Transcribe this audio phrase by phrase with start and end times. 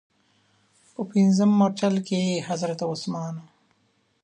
[0.93, 3.45] په پنځم مورچل کې حضرت عثمان و.